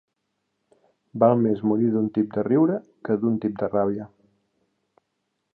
Val 1.23 1.35
més 1.43 1.61
morir 1.73 1.91
d'un 1.97 2.09
tip 2.17 2.33
de 2.39 2.45
riure 2.49 2.81
que 3.09 3.21
d'un 3.25 3.39
tip 3.45 3.63
de 3.63 3.73
ràbia. 3.77 4.13